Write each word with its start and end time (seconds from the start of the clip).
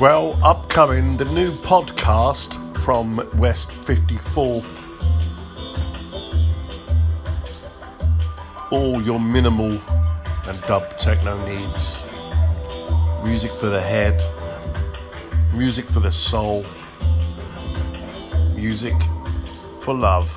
Well, 0.00 0.36
upcoming 0.42 1.16
the 1.16 1.24
new 1.26 1.52
podcast 1.52 2.56
from 2.82 3.16
West 3.38 3.70
54th. 3.70 4.66
All 8.72 9.00
your 9.02 9.20
minimal 9.20 9.80
and 10.48 10.60
dub 10.62 10.98
techno 10.98 11.36
needs. 11.46 12.02
Music 13.22 13.52
for 13.52 13.66
the 13.66 13.80
head, 13.80 14.20
music 15.54 15.84
for 15.88 16.00
the 16.00 16.10
soul, 16.10 16.64
music 18.56 18.94
for 19.82 19.94
love. 19.94 20.36